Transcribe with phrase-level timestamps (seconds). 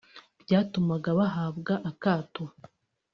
[0.43, 2.43] byatumaga bahabwa akato